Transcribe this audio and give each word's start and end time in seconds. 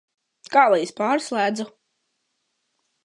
Kā 0.53 0.63
lai 0.73 0.79
es 0.85 0.93
pārslēdzu? 1.01 1.67